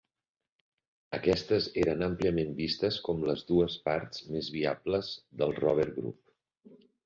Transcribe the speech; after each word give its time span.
Aquestes 1.17 1.67
eren 1.81 2.01
àmpliament 2.07 2.57
vistes 2.61 2.99
com 3.09 3.23
les 3.29 3.45
dues 3.53 3.77
parts 3.91 4.27
més 4.37 4.53
viables 4.59 5.15
del 5.43 5.57
Rover 5.63 5.91
Group. 5.95 6.79